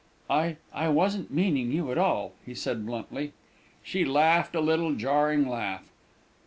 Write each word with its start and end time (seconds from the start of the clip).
"I 0.31 0.55
I 0.73 0.89
wasn't 0.89 1.29
meaning 1.29 1.71
you 1.71 1.91
at 1.91 1.97
all," 1.99 2.31
he 2.43 2.55
said 2.55 2.87
bluntly. 2.87 3.33
She 3.83 4.03
laughed 4.03 4.55
a 4.55 4.59
little 4.59 4.95
jarring 4.95 5.47
laugh. 5.47 5.83